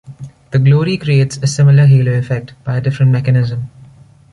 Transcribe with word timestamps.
The 0.49 0.57
glory 0.57 0.97
creates 0.97 1.37
a 1.37 1.45
similar 1.45 1.85
halo 1.85 2.11
effect 2.13 2.55
by 2.63 2.77
a 2.77 2.81
different 2.81 3.11
mechanism. 3.11 3.69